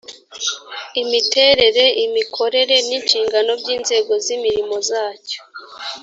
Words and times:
imiterere 1.01 1.85
imikorere 2.05 2.75
n’inshingano 2.87 3.51
by’inzego 3.61 4.11
z’imirimo 4.25 4.75
zacyo 4.89 5.39